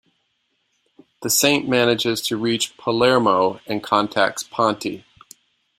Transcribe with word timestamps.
The 1.21 1.29
Saint 1.29 1.69
manages 1.69 2.23
to 2.25 2.35
reach 2.35 2.75
Palermo 2.75 3.59
and 3.67 3.83
contacts 3.83 4.41
Ponti. 4.41 5.05